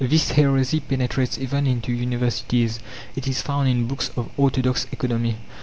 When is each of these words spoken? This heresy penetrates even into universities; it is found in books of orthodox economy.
This 0.03 0.31
heresy 0.31 0.79
penetrates 0.79 1.37
even 1.37 1.67
into 1.67 1.93
universities; 1.93 2.79
it 3.15 3.27
is 3.27 3.43
found 3.43 3.69
in 3.69 3.87
books 3.87 4.09
of 4.17 4.31
orthodox 4.35 4.87
economy. 4.91 5.37